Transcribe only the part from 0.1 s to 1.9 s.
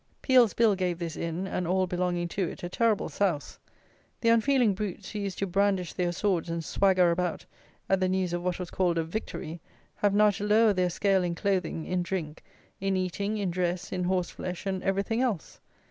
Peel's Bill gave this inn, and all